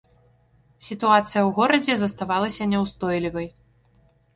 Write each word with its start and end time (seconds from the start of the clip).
Сітуацыя 0.87 1.27
ў 1.43 1.49
горадзе 1.59 1.93
заставалася 2.07 2.71
няўстойлівай. 2.77 3.47